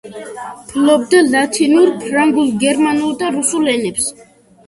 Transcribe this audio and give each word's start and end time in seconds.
ფლობდა 0.69 1.19
ლათინურ, 1.33 1.91
ფრანგულ, 2.05 2.49
გერმანულ 2.63 3.11
და 3.21 3.31
რუსულ 3.37 3.71
ენებს. 3.77 4.09